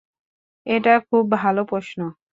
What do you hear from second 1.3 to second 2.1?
ভালো প্রশ্ন।